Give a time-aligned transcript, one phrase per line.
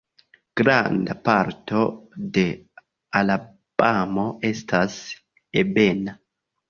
[0.59, 1.81] Granda parto
[2.37, 2.45] de
[3.21, 4.97] Alabamo estas
[5.65, 6.17] ebena.